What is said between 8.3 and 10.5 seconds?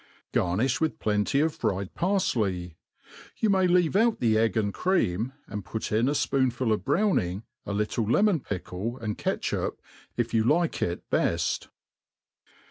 pickle and catch^ up if you